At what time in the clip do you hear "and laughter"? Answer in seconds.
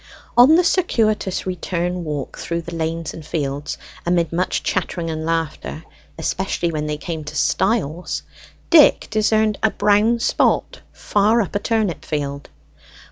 5.11-5.83